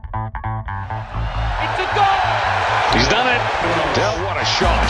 [0.00, 2.20] It's a goal!
[2.96, 3.42] He's done it.
[3.94, 4.88] Dell, what a shot.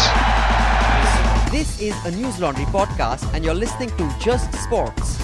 [1.51, 5.17] This is a News Laundry podcast, and you're listening to Just Sports.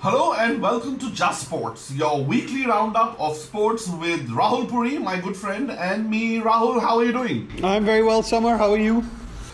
[0.00, 5.20] Hello and welcome to Just Sports, your weekly roundup of sports with Rahul Puri, my
[5.20, 6.80] good friend, and me, Rahul.
[6.80, 7.50] How are you doing?
[7.62, 8.56] I'm very well, Summer.
[8.56, 9.04] How are you?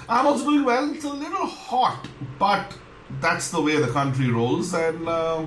[0.08, 0.88] I'm also doing well.
[0.94, 2.06] It's a little hot,
[2.38, 2.72] but
[3.20, 5.44] that's the way the country rolls, and uh,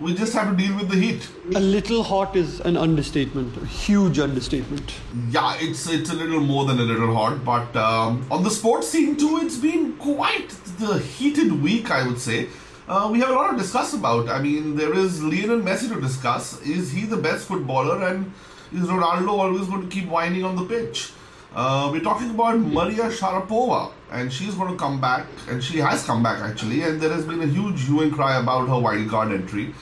[0.00, 1.28] we just have to deal with the heat.
[1.54, 4.94] A little hot is an understatement, a huge understatement.
[5.30, 8.88] Yeah, it's it's a little more than a little hot, but um, on the sports
[8.88, 12.48] scene too, it's been quite the heated week, I would say.
[12.86, 14.28] Uh, we have a lot to discuss about.
[14.28, 16.60] I mean, there is Lionel Messi to discuss.
[16.62, 18.32] Is he the best footballer, and
[18.72, 21.12] is Ronaldo always going to keep whining on the pitch?
[21.54, 26.04] Uh, we're talking about Maria Sharapova, and she's going to come back, and she has
[26.04, 29.08] come back actually, and there has been a huge hue and cry about her wild
[29.08, 29.74] card entry.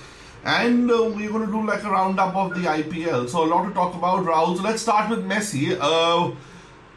[0.46, 3.28] And uh, we're going to do like a roundup of the IPL.
[3.28, 4.56] So, a lot to talk about, Rahul.
[4.56, 5.76] So, let's start with Messi.
[5.80, 6.30] Uh,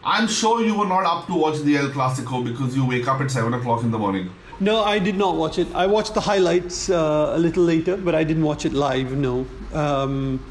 [0.04, 3.20] I'm sure you were not up to watch the El Clasico because you wake up
[3.22, 4.30] at 7 o'clock in the morning.
[4.60, 5.68] No, I did not watch it.
[5.74, 9.14] I watched the highlights uh, a little later, but I didn't watch it live.
[9.14, 9.48] No.
[9.74, 10.46] Um,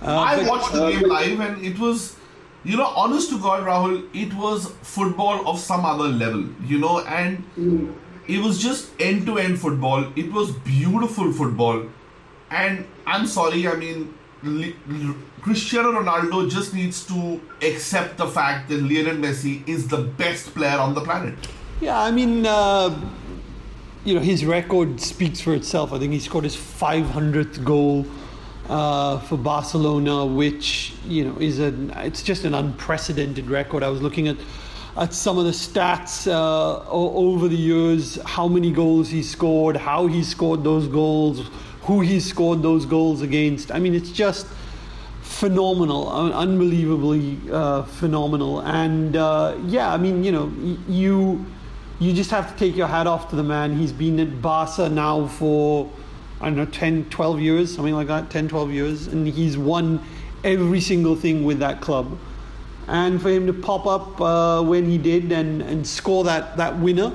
[0.00, 2.14] uh, I but- watched the game live, and it was,
[2.62, 7.00] you know, honest to God, Rahul, it was football of some other level, you know,
[7.00, 7.42] and
[8.28, 10.06] it was just end to end football.
[10.14, 11.86] It was beautiful football.
[12.50, 14.14] And I'm sorry, I mean,
[15.42, 20.78] Cristiano Ronaldo just needs to accept the fact that Lionel Messi is the best player
[20.78, 21.34] on the planet.
[21.80, 22.98] Yeah, I mean, uh,
[24.04, 25.92] you know, his record speaks for itself.
[25.92, 28.06] I think he scored his 500th goal
[28.68, 33.82] uh, for Barcelona, which you know is an it's just an unprecedented record.
[33.82, 34.36] I was looking at
[34.96, 40.06] at some of the stats uh, over the years, how many goals he scored, how
[40.06, 41.50] he scored those goals,
[41.86, 43.72] who he scored those goals against.
[43.72, 44.46] I mean, it's just
[45.22, 48.60] phenomenal, unbelievably uh, phenomenal.
[48.60, 50.52] And uh, yeah, I mean, you know,
[50.88, 51.44] you
[51.98, 53.76] you just have to take your hat off to the man.
[53.76, 55.90] He's been at Barca now for
[56.40, 60.02] I don't know 10, 12 years, something like that, 10, 12 years, and he's won
[60.44, 62.18] every single thing with that club.
[62.88, 66.78] And for him to pop up uh, when he did and, and score that that
[66.78, 67.12] winner,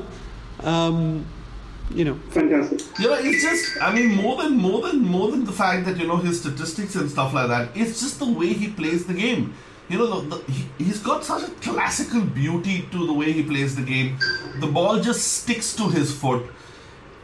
[0.62, 1.26] um,
[1.96, 2.81] you know, fantastic.
[3.00, 5.97] You know, it's just I mean more than more than more than the fact that
[5.97, 7.69] you know his statistics and stuff like that.
[7.75, 9.53] It's just the way he plays the game.
[9.90, 13.44] You know, the, the, he, he's got such a classical beauty to the way he
[13.44, 14.18] plays the game.
[14.59, 16.46] The ball just sticks to his foot,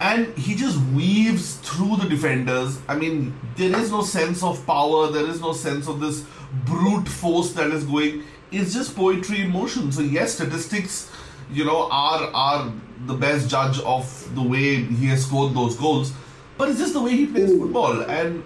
[0.01, 2.79] and he just weaves through the defenders.
[2.87, 5.07] I mean, there is no sense of power.
[5.07, 6.25] There is no sense of this
[6.65, 8.23] brute force that is going.
[8.51, 9.91] It's just poetry in motion.
[9.91, 11.11] So yes, statistics
[11.51, 12.73] you know, are are
[13.05, 16.13] the best judge of the way he has scored those goals.
[16.57, 18.01] But it's just the way he plays football.
[18.01, 18.43] And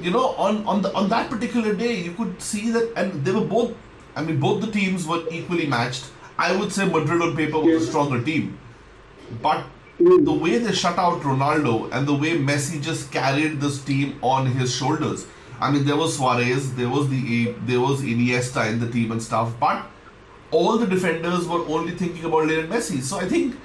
[0.00, 3.32] you know, on on the on that particular day, you could see that, and they
[3.32, 3.74] were both.
[4.14, 6.10] I mean, both the teams were equally matched.
[6.38, 8.58] I would say Madrid on paper was a stronger team,
[9.42, 9.64] but
[9.98, 14.46] the way they shut out Ronaldo and the way Messi just carried this team on
[14.46, 15.26] his shoulders.
[15.60, 19.20] I mean, there was Suarez, there was the there was Iniesta in the team and
[19.20, 19.86] stuff, but
[20.50, 23.02] all the defenders were only thinking about Lionel Messi.
[23.02, 23.56] So I think,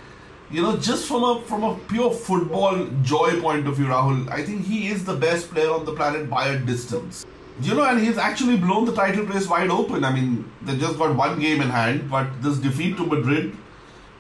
[0.53, 4.43] you know, just from a from a pure football joy point of view, Rahul, I
[4.43, 7.25] think he is the best player on the planet by a distance.
[7.61, 10.03] You know, and he's actually blown the title race wide open.
[10.03, 13.57] I mean, they just got one game in hand, but this defeat to Madrid,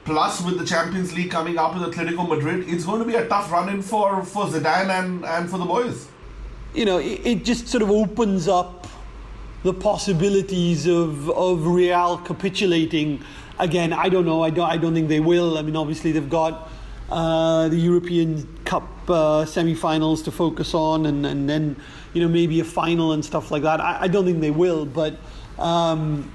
[0.05, 3.27] plus with the Champions League coming up with Atletico Madrid, it's going to be a
[3.27, 6.07] tough run in for for Zidane and and for the boys.
[6.73, 8.87] you know, it, it just sort of opens up
[9.63, 13.23] the possibilities of of Real capitulating.
[13.59, 14.43] Again, I don't know.
[14.43, 14.69] I don't.
[14.69, 15.57] I don't think they will.
[15.57, 16.69] I mean, obviously they've got
[17.09, 21.75] uh, the European Cup uh, semi-finals to focus on, and, and then
[22.13, 23.79] you know maybe a final and stuff like that.
[23.79, 25.17] I, I don't think they will, but.
[25.59, 26.31] Um,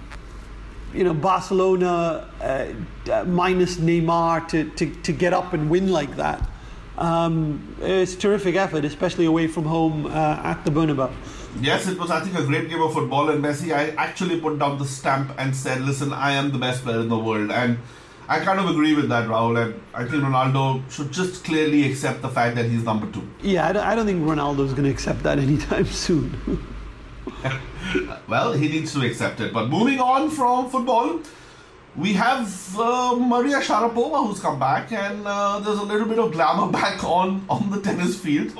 [0.94, 6.48] you know, Barcelona uh, minus Neymar to, to, to get up and win like that.
[6.98, 11.12] Um, it's a terrific effort, especially away from home uh, at the Bernabeu.
[11.60, 13.30] Yes, it was, I think, a great game of football.
[13.30, 16.82] And Messi, I actually put down the stamp and said, listen, I am the best
[16.82, 17.50] player in the world.
[17.50, 17.78] And
[18.28, 19.62] I kind of agree with that, Rahul.
[19.64, 23.26] And I think Ronaldo should just clearly accept the fact that he's number two.
[23.42, 26.66] Yeah, I don't, I don't think Ronaldo's going to accept that anytime soon.
[28.28, 29.54] Well, he needs to accept it.
[29.54, 31.20] But moving on from football,
[31.96, 36.32] we have uh, Maria Sharapova who's come back, and uh, there's a little bit of
[36.32, 38.52] glamour back on, on the tennis field.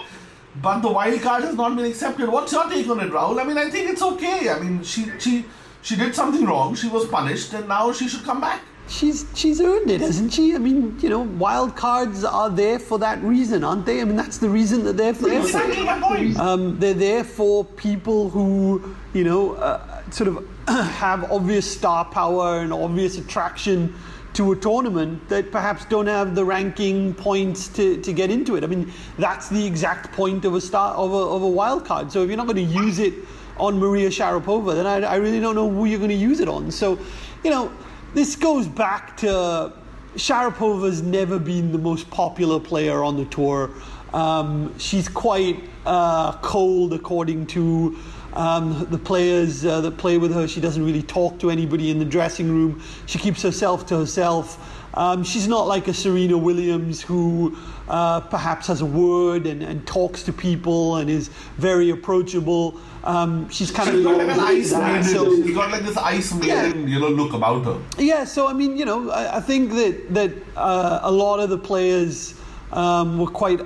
[0.61, 2.29] But the wild card has not been accepted.
[2.29, 3.41] What's your take on it, Rahul?
[3.41, 4.49] I mean, I think it's okay.
[4.49, 5.45] I mean, she she
[5.83, 6.75] she did something wrong.
[6.75, 8.63] She was punished, and now she should come back.
[8.89, 10.55] she's she's earned it, hasn't she?
[10.55, 14.01] I mean, you know, wild cards are there for that reason, aren't they?
[14.01, 15.41] I mean, that's the reason that they're there.
[15.41, 16.39] Exactly my point.
[16.39, 20.49] Um, they're there for people who, you know, uh, sort of
[20.99, 23.95] have obvious star power and obvious attraction
[24.35, 28.63] to a tournament that perhaps don't have the ranking points to, to get into it.
[28.63, 32.13] I mean, that's the exact point of a star of a, of a wild card.
[32.13, 33.15] So if you're not going to use it
[33.57, 36.49] on Maria Sharapova, then I, I really don't know who you're going to use it
[36.49, 36.71] on.
[36.71, 36.99] So,
[37.43, 37.73] you know,
[38.15, 39.73] this goes back to
[40.17, 43.71] Sharapova's never been the most popular player on the tour.
[44.13, 47.97] Um, she's quite uh, cold, according to
[48.39, 50.47] um, the players uh, that play with her.
[50.47, 52.81] She doesn't really talk to anybody in the dressing room.
[53.07, 54.75] She keeps herself to herself.
[54.95, 57.57] Um, she's not like a Serena Williams who
[57.89, 62.81] uh, perhaps has a word and, and talks to people and is very approachable.
[63.05, 65.05] Um, she's kind She's of got like an ice maiden.
[65.05, 67.79] so- She's got like this ice maiden, you know, look about her.
[67.99, 71.51] yeah, so I mean, you know, I, I think that that uh, a lot of
[71.51, 72.35] the players
[72.73, 73.61] um, were quite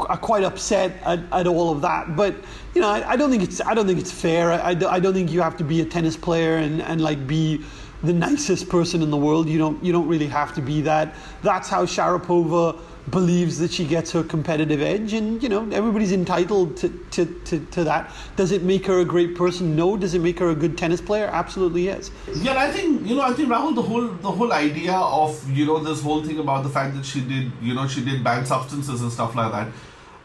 [0.00, 2.16] are quite upset at, at all of that.
[2.16, 2.34] But
[2.74, 4.52] you know, I, I don't think it's I don't think it's fair.
[4.52, 7.62] I, I don't- think you have to be a tennis player and, and like be
[8.02, 9.48] the nicest person in the world.
[9.48, 11.14] You don't you don't really have to be that.
[11.42, 12.78] That's how Sharapova
[13.10, 17.64] believes that she gets her competitive edge and you know everybody's entitled to, to, to,
[17.66, 20.54] to that does it make her a great person no does it make her a
[20.56, 24.08] good tennis player absolutely yes Yeah, I think you know, I think Rahul, the whole
[24.08, 27.52] the whole idea of you know this whole thing about the fact that she did
[27.62, 29.68] you know she did banned substances and stuff like that.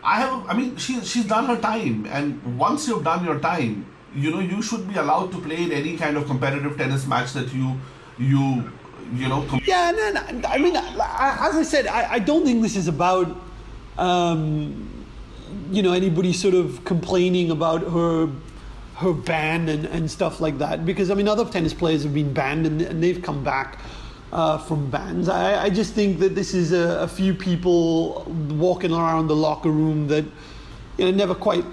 [0.03, 3.85] I have, I mean, she she's done her time, and once you've done your time,
[4.15, 7.33] you know you should be allowed to play in any kind of competitive tennis match
[7.33, 7.79] that you
[8.17, 8.69] you
[9.13, 9.45] you know.
[9.65, 12.87] Yeah, no, no, I mean, I- as I said, I, I don't think this is
[12.87, 13.27] about,
[13.97, 14.87] um,
[15.69, 18.29] you know, anybody sort of complaining about her
[18.95, 20.85] her ban and, and stuff like that.
[20.85, 23.79] Because I mean, other tennis players have been banned and, and they've come back
[24.31, 25.27] uh, from bans.
[25.27, 29.71] I, I just think that this is a, a few people walking around the locker
[29.71, 30.23] room that
[30.97, 31.65] you know never quite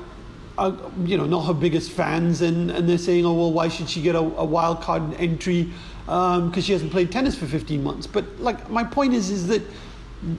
[0.59, 3.89] are, you know, not her biggest fans, and, and they're saying, oh, well, why should
[3.89, 5.73] she get a, a wild card entry
[6.09, 8.07] um, because she hasn't played tennis for 15 months?
[8.07, 9.63] But like, my point is, is that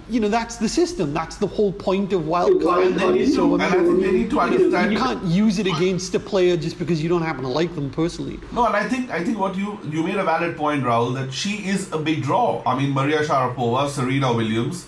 [0.10, 1.14] you know that's the system.
[1.14, 2.88] That's the whole point of wild card.
[2.88, 6.20] And so I think they need to you understand- you can't use it against a
[6.20, 8.42] player just because you don't happen to like them personally.
[8.52, 11.34] No, and I think I think what you you made a valid point, Rahul, that
[11.34, 12.62] she is a big draw.
[12.66, 14.86] I mean, Maria Sharapova, Serena Williams,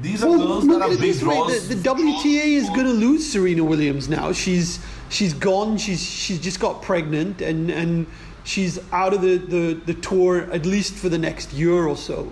[0.00, 1.68] these are girls that are big draws.
[1.68, 4.32] The, the WTA is going to lose Serena Williams now.
[4.32, 5.78] She's she's gone.
[5.78, 8.06] She's she's just got pregnant and and
[8.44, 12.30] she's out of the, the, the tour at least for the next year or so.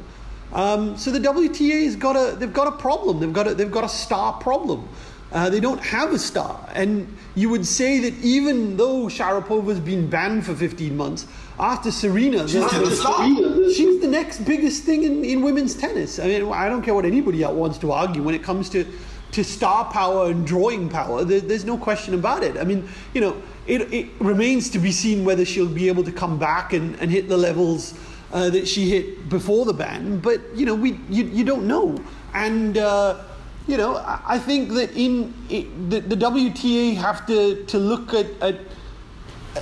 [0.52, 3.20] Um, so the WTA has got a they've got a problem.
[3.20, 4.88] They've got a, they've got a star problem.
[5.32, 10.06] Uh, they don't have a star, and you would say that even though Sharapova's been
[10.10, 11.26] banned for 15 months,
[11.58, 13.26] after Serena, She's the- the star.
[13.72, 16.18] she's the next biggest thing in, in women's tennis.
[16.18, 18.84] I mean, I don't care what anybody else wants to argue when it comes to,
[19.30, 21.24] to star power and drawing power.
[21.24, 22.58] There, there's no question about it.
[22.58, 26.12] I mean, you know, it, it remains to be seen whether she'll be able to
[26.12, 27.94] come back and, and hit the levels
[28.32, 30.18] uh, that she hit before the ban.
[30.18, 31.96] But you know, we you, you don't know,
[32.34, 32.78] and.
[32.78, 33.24] Uh,
[33.68, 38.26] you know, I think that in it, the, the WTA have to, to look at,
[38.42, 38.56] at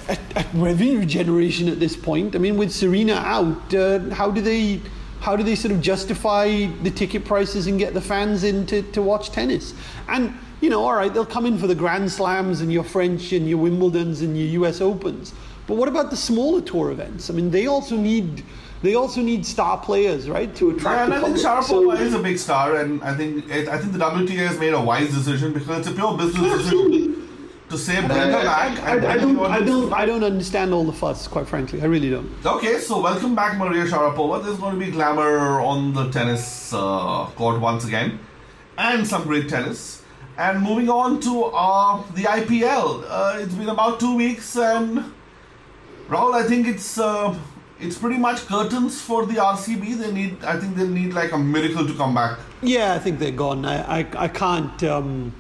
[0.09, 2.35] at, at revenue generation at this point.
[2.35, 4.81] I mean, with Serena out, uh, how do they
[5.21, 8.83] how do they sort of justify the ticket prices and get the fans in to,
[8.93, 9.75] to watch tennis?
[10.09, 13.33] And you know, all right, they'll come in for the Grand Slams and your French
[13.33, 14.81] and your Wimbledons and your U.S.
[14.81, 15.35] Opens,
[15.67, 17.31] but what about the smaller tour events?
[17.31, 18.45] I mean, they also need
[18.83, 21.11] they also need star players, right, to attract.
[21.11, 21.37] Yeah, and I think.
[21.39, 24.59] Sharapova So- is a big star, and I think it, I think the WTA has
[24.59, 27.29] made a wise decision because it's a pure business decision
[27.69, 28.79] to say bring her back.
[28.83, 31.29] I, and I bring don't, I don't, I don't understand all the fuss.
[31.29, 32.31] Quite frankly, I really don't.
[32.45, 34.43] Okay, so welcome back, Maria Sharapova.
[34.43, 38.19] There's going to be glamour on the tennis uh, court once again,
[38.79, 40.03] and some great tennis.
[40.39, 45.05] And moving on to uh, the IPL, uh, it's been about two weeks, and
[46.09, 47.39] Rahul, I think it's uh,
[47.81, 49.99] it's pretty much curtains for the RCB.
[49.99, 52.39] They need, I think, they need like a miracle to come back.
[52.63, 53.65] Yeah, I think they're gone.
[53.65, 54.83] I, I, I can't.
[54.85, 55.35] Um,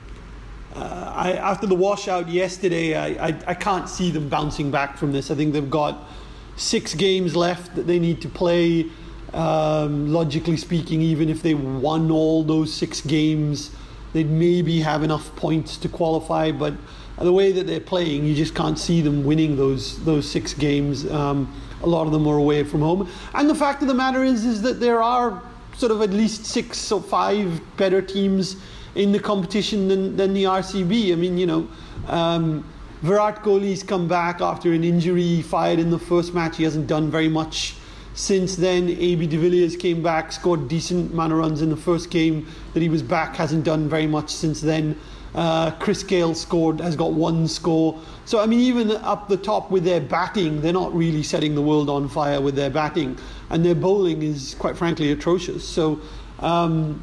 [0.75, 5.13] uh, I, after the washout yesterday, I, I, I can't see them bouncing back from
[5.13, 5.31] this.
[5.31, 6.09] I think they've got
[6.57, 8.87] six games left that they need to play.
[9.33, 13.71] Um, logically speaking, even if they won all those six games,
[14.13, 16.51] they'd maybe have enough points to qualify.
[16.51, 16.75] But
[17.19, 21.09] the way that they're playing, you just can't see them winning those those six games.
[21.11, 24.25] Um, a lot of them are away from home, and the fact of the matter
[24.25, 25.43] is, is that there are
[25.77, 28.57] sort of at least six or five better teams
[28.95, 31.13] in the competition than, than the RCB.
[31.13, 31.69] I mean, you know,
[32.09, 32.65] um,
[33.03, 35.23] Virat Kohli's come back after an injury.
[35.23, 36.59] He fired in the first match.
[36.59, 37.77] He hasn't done very much
[38.15, 42.11] Since then, AB de Villiers came back, scored decent amount of runs in the first
[42.11, 44.99] game that he was back, hasn't done very much since then.
[45.35, 48.01] Uh, Chris Gayle scored, has got one score.
[48.25, 51.63] So, I mean, even up the top with their batting, they're not really setting the
[51.63, 53.17] world on fire with their batting.
[53.51, 55.67] And their bowling is, quite frankly, atrocious.
[55.67, 56.01] So,
[56.41, 57.03] um,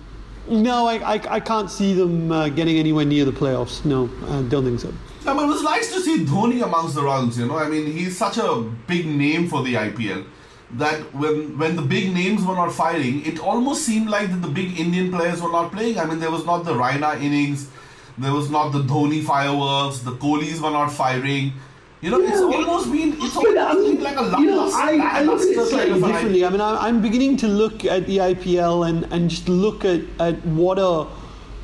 [0.49, 3.83] no, I, I, I, can't see them uh, getting anywhere near the playoffs.
[3.85, 4.93] No, I don't think so.
[5.25, 7.57] I mean, it was nice to see Dhoni amongst the runs, you know.
[7.57, 10.25] I mean, he's such a big name for the IPL
[10.71, 14.49] that when when the big names were not firing, it almost seemed like that the
[14.49, 15.97] big Indian players were not playing.
[15.97, 17.69] I mean, there was not the Raina innings
[18.17, 19.99] there was not the Dhoni fireworks.
[19.99, 21.53] The Kohlis were not firing.
[22.01, 24.41] You know, yeah, it's almost been it's almost been like a lackluster.
[24.41, 26.45] You know, I, I look at it slightly differently.
[26.45, 30.35] I mean, I'm beginning to look at the IPL and, and just look at, at
[30.45, 31.07] what a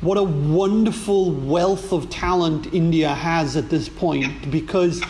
[0.00, 4.50] what a wonderful wealth of talent India has at this point.
[4.50, 5.02] Because,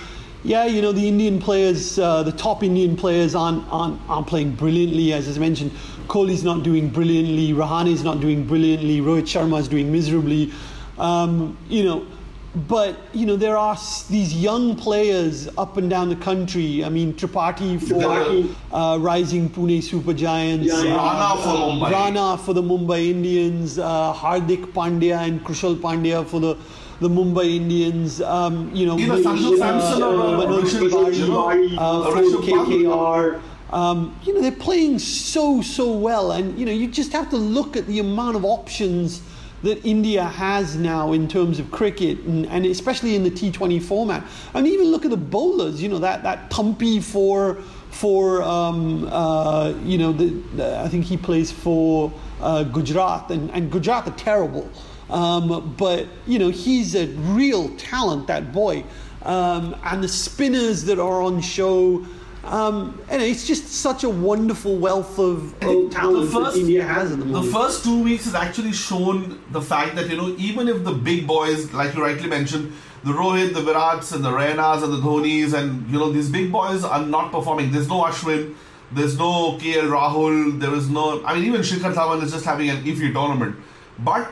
[0.45, 4.55] yeah, you know, the Indian players, uh, the top Indian players aren't, aren't aren't playing
[4.55, 5.15] brilliantly.
[5.15, 5.73] As I mentioned,
[6.07, 7.53] Kohli's not doing brilliantly.
[7.55, 9.01] Rahane is not doing brilliantly.
[9.01, 10.53] Rohit Sharma is doing miserably.
[10.99, 12.07] Um, you know,
[12.55, 13.77] but you know there are
[14.09, 16.85] these young players up and down the country.
[16.85, 20.97] I mean, Tripathi for uh, rising Pune Super Giants, yeah, yeah.
[20.97, 21.91] Rana, for Mumbai.
[21.91, 26.57] Rana for the Mumbai Indians, uh, Hardik Pandya and Krunal Pandya for the
[27.01, 28.23] the Mumbai Indians.
[28.23, 33.41] Um, you know, Either Sanju Samson or Manoj Tiwari uh, for KKR.
[33.73, 37.37] Um, you know, they're playing so so well, and you know, you just have to
[37.37, 39.23] look at the amount of options
[39.65, 44.25] that India has now in terms of cricket, and, and especially in the T20 format.
[44.55, 45.83] And even look at the bowlers.
[45.83, 47.57] You know that that Thampi for
[47.91, 53.51] for um, uh, you know the, the, I think he plays for uh, Gujarat, and,
[53.51, 54.71] and Gujarat are terrible.
[55.11, 58.85] Um, but you know he's a real talent, that boy.
[59.23, 62.07] Um, and the spinners that are on show.
[62.47, 67.11] Um, and it's just such a wonderful wealth of, of talent first, that India has
[67.13, 67.47] in the moment.
[67.47, 70.93] The first two weeks has actually shown the fact that, you know, even if the
[70.93, 72.73] big boys, like you rightly mentioned,
[73.03, 76.53] the Rohit, the Virats, and the Rainas, and the Dhonis, and, you know, these big
[76.53, 77.71] boys are not performing.
[77.71, 78.55] There's no Ashwin,
[78.93, 81.25] there's no KL Rahul, there is no.
[81.25, 83.57] I mean, even Shikhar Dhawan is just having an iffy tournament.
[83.99, 84.31] But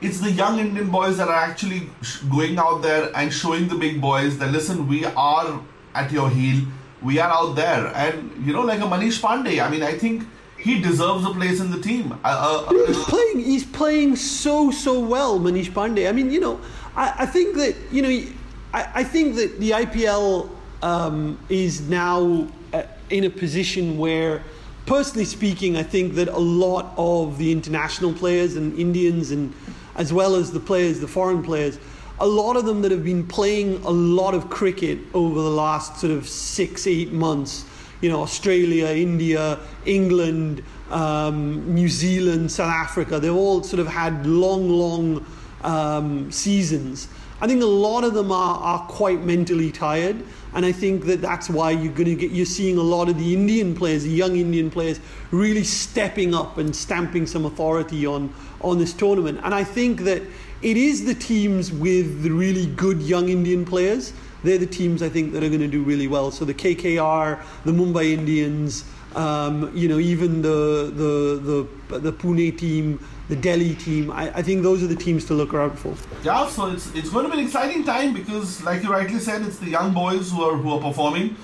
[0.00, 1.88] it's the young Indian boys that are actually
[2.30, 5.60] going out there and showing the big boys that, listen, we are
[5.94, 6.66] at your heel
[7.02, 7.86] we are out there.
[7.94, 10.24] And, you know, like a Manish Pandey, I mean, I think
[10.58, 12.12] he deserves a place in the team.
[12.12, 13.40] Uh, uh, uh he's playing.
[13.40, 16.08] He's playing so so well, Manish Pandey.
[16.08, 16.60] I mean, you know,
[16.96, 18.32] I, I think that you know,
[18.72, 20.48] I, I think that the IPL
[20.82, 24.42] um, is now uh, in a position where,
[24.86, 29.52] personally speaking, I think that a lot of the international players and Indians and
[29.96, 31.78] as well as the players, the foreign players,
[32.20, 36.00] a lot of them that have been playing a lot of cricket over the last
[36.00, 37.64] sort of six, eight months.
[38.00, 44.26] You know, Australia, India, England, um, New Zealand, South Africa, they've all sort of had
[44.26, 45.24] long, long
[45.62, 47.08] um, seasons.
[47.40, 50.22] I think a lot of them are, are quite mentally tired,
[50.54, 53.18] and I think that that's why you're going to get you're seeing a lot of
[53.18, 55.00] the Indian players, the young Indian players,
[55.32, 59.40] really stepping up and stamping some authority on on this tournament.
[59.42, 60.22] And I think that
[60.62, 64.12] it is the teams with the really good young Indian players.
[64.44, 66.30] They're the teams I think that are going to do really well.
[66.30, 72.56] So the KKR, the Mumbai Indians, um, you know, even the the the the Pune
[72.56, 74.10] team, the Delhi team.
[74.10, 75.94] I, I, think those are the teams to look out for.
[76.24, 79.42] Yeah, so it's it's going to be an exciting time because, like you rightly said,
[79.42, 81.36] it's the young boys who are who are performing.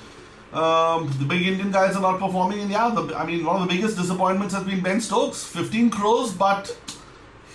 [0.53, 3.69] Um, the big Indian guys are not performing, and yeah, the, I mean, one of
[3.69, 6.75] the biggest disappointments has been Ben Stokes, 15 crores, but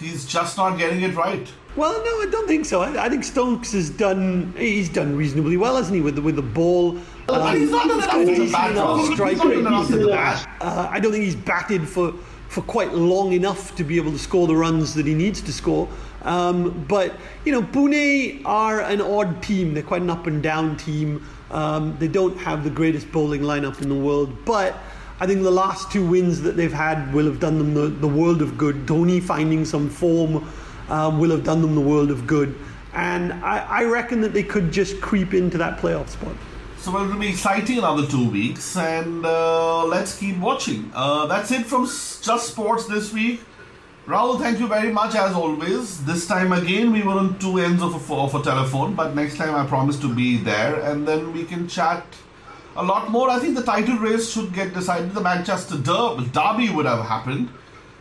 [0.03, 1.51] he's just not getting it right.
[1.75, 2.81] Well, no, I don't think so.
[2.81, 6.35] I, I, think Stokes has done he's done reasonably well, hasn't he, with the, with
[6.35, 6.97] the ball.
[7.29, 9.13] um, he's not done enough to bat.
[9.13, 9.65] Strike rate.
[9.65, 12.13] Uh, I don't think he's batted for
[12.49, 15.51] for quite long enough to be able to score the runs that he needs to
[15.51, 15.89] score.
[16.21, 19.73] Um, but you know, Pune are an odd team.
[19.73, 21.25] They're quite an up and down team.
[21.49, 24.77] Um, they don't have the greatest bowling lineup in the world, but
[25.23, 28.09] I think the last two wins that they've had will have done them the, the
[28.09, 28.85] world of good.
[28.85, 30.45] Dhoni finding some form
[30.89, 32.59] um, will have done them the world of good.
[32.91, 36.35] And I, I reckon that they could just creep into that playoff spot.
[36.77, 40.91] So it will be exciting another two weeks, and uh, let's keep watching.
[40.93, 43.39] Uh, that's it from Just Sports this week.
[44.05, 46.03] Rahul, thank you very much as always.
[46.03, 49.37] This time again, we were on two ends of a, of a telephone, but next
[49.37, 52.03] time I promise to be there, and then we can chat
[52.75, 53.29] a lot more.
[53.29, 55.13] I think the title race should get decided.
[55.13, 57.49] The Manchester Der- Derby would have happened.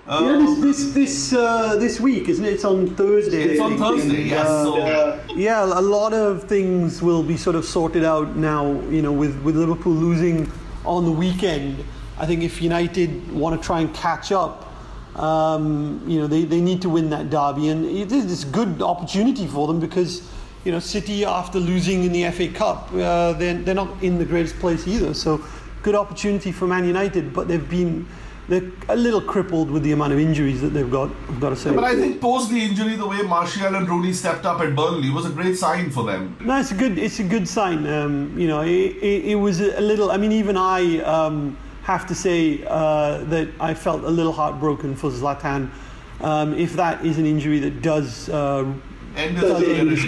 [0.07, 2.55] Um, yeah, this this this, uh, this week, isn't it?
[2.55, 3.43] It's on Thursday.
[3.45, 4.47] It's on Thursday, yes.
[4.47, 4.81] Uh, so.
[4.81, 8.73] uh, yeah, a lot of things will be sort of sorted out now.
[8.91, 10.51] You know, with with Liverpool losing
[10.85, 11.85] on the weekend.
[12.19, 14.73] I think if United want to try and catch up,
[15.17, 18.81] um, you know, they, they need to win that derby, and it is a good
[18.83, 20.29] opportunity for them because,
[20.65, 24.25] you know, City after losing in the FA Cup, uh, they're, they're not in the
[24.25, 25.15] greatest place either.
[25.15, 25.45] So,
[25.83, 28.07] good opportunity for Man United, but they've been
[28.49, 31.11] they're a little crippled with the amount of injuries that they've got.
[31.29, 31.73] I've got to say.
[31.75, 35.11] But I think post the injury, the way Martial and Rooney stepped up at Burnley
[35.11, 36.37] was a great sign for them.
[36.41, 37.87] No, it's a good it's a good sign.
[37.87, 40.11] Um, you know, it, it, it, was a little.
[40.11, 41.01] I mean, even I.
[41.01, 45.71] Um, have to say uh, that I felt a little heartbroken for Zlatan.
[46.21, 48.73] Um, if that is an injury that does uh,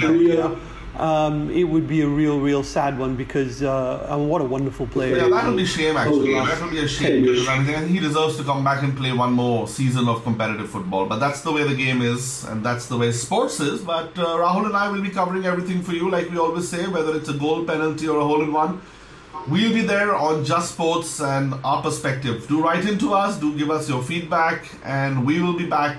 [0.01, 0.57] career,
[0.97, 5.17] um, it would be a real, real sad one because uh, what a wonderful player.
[5.17, 6.35] Yeah, that would be a shame actually.
[6.35, 9.13] That would be a shame because I think he deserves to come back and play
[9.13, 11.07] one more season of competitive football.
[11.07, 13.83] But that's the way the game is, and that's the way sports is.
[13.83, 16.87] But uh, Rahul and I will be covering everything for you, like we always say,
[16.87, 18.81] whether it's a goal, penalty, or a hole in one.
[19.49, 22.47] We'll be there on Just Sports and our perspective.
[22.49, 25.99] Do write into us, do give us your feedback, and we will be back